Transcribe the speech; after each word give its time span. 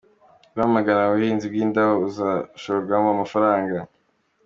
Rwamagana 0.53 1.01
Ubuhinzi 1.09 1.45
bw’indabo 1.51 1.93
buzashorwamo 2.03 3.07
amafaranga 3.15 3.77